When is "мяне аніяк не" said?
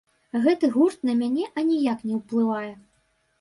1.19-2.17